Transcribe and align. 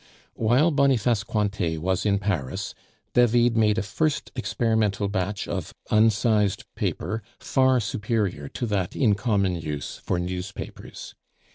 While 0.33 0.71
Boniface 0.71 1.23
Cointet 1.23 1.77
was 1.79 2.07
in 2.07 2.17
Paris, 2.17 2.73
David 3.13 3.55
made 3.55 3.77
a 3.77 3.83
first 3.83 4.31
experimental 4.35 5.07
batch 5.07 5.47
of 5.47 5.75
unsized 5.91 6.65
paper 6.73 7.21
far 7.39 7.79
superior 7.79 8.49
to 8.49 8.65
that 8.65 8.95
in 8.95 9.13
common 9.13 9.55
use 9.57 9.97
for 10.03 10.17
newspapers. 10.17 11.13